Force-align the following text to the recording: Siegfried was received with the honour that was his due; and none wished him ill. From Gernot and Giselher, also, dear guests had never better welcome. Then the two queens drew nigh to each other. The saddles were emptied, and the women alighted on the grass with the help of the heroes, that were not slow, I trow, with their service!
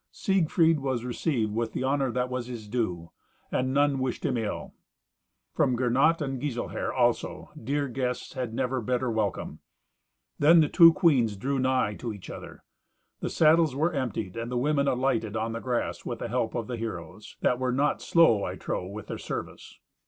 Siegfried 0.11 0.79
was 0.79 1.05
received 1.05 1.53
with 1.53 1.73
the 1.73 1.83
honour 1.83 2.09
that 2.11 2.27
was 2.31 2.47
his 2.47 2.67
due; 2.67 3.11
and 3.51 3.71
none 3.71 3.99
wished 3.99 4.25
him 4.25 4.35
ill. 4.35 4.73
From 5.53 5.75
Gernot 5.75 6.23
and 6.23 6.41
Giselher, 6.41 6.91
also, 6.91 7.51
dear 7.63 7.87
guests 7.87 8.33
had 8.33 8.51
never 8.51 8.81
better 8.81 9.11
welcome. 9.11 9.59
Then 10.39 10.59
the 10.59 10.69
two 10.69 10.91
queens 10.91 11.37
drew 11.37 11.59
nigh 11.59 11.93
to 11.97 12.11
each 12.13 12.31
other. 12.31 12.63
The 13.19 13.29
saddles 13.29 13.75
were 13.75 13.93
emptied, 13.93 14.35
and 14.35 14.51
the 14.51 14.57
women 14.57 14.87
alighted 14.87 15.37
on 15.37 15.51
the 15.51 15.59
grass 15.61 16.03
with 16.03 16.17
the 16.17 16.29
help 16.29 16.55
of 16.55 16.65
the 16.65 16.77
heroes, 16.77 17.37
that 17.41 17.59
were 17.59 17.71
not 17.71 18.01
slow, 18.01 18.43
I 18.43 18.55
trow, 18.55 18.87
with 18.87 19.05
their 19.05 19.19
service! 19.19 19.77